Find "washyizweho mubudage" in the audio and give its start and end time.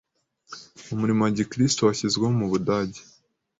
1.87-3.01